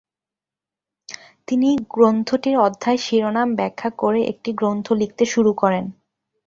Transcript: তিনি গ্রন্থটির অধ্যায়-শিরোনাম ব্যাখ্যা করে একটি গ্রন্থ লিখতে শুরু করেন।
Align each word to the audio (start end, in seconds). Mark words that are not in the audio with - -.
তিনি 1.47 1.69
গ্রন্থটির 1.89 2.55
অধ্যায়-শিরোনাম 2.59 3.49
ব্যাখ্যা 3.55 3.89
করে 4.01 4.19
একটি 4.31 4.49
গ্রন্থ 4.53 4.87
লিখতে 5.01 5.23
শুরু 5.33 5.51
করেন। 5.53 5.85